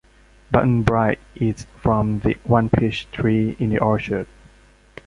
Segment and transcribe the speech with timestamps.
[0.49, 4.25] Button-Bright eats from the one peach tree in the orchard.